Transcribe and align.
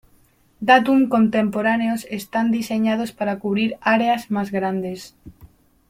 Datum 0.69 1.05
contemporáneos 1.09 2.05
están 2.09 2.49
diseñados 2.49 3.11
para 3.11 3.37
cubrir 3.37 3.77
áreas 3.81 4.31
más 4.31 4.49
grandes. 4.49 5.15